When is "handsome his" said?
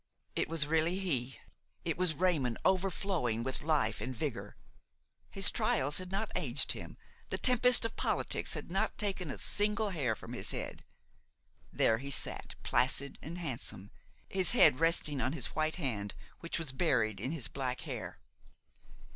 13.37-14.53